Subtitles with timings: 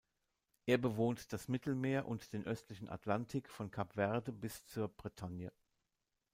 [0.65, 5.51] Er bewohnt das Mittelmeer und den östlichen Atlantik von Kap Verde bis zur Bretagne.